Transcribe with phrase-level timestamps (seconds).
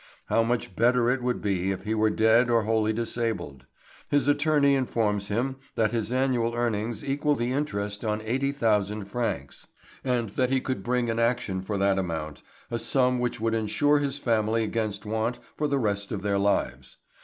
[0.29, 3.67] How much better it would be if he were dead or wholly disabled.
[4.09, 9.67] His attorney informs him that his annual earnings equal the interest on 80,000 francs,
[10.03, 12.41] and that he could bring an action for that amount
[12.71, 16.97] a sum which would insure his family against want for the rest of their lives.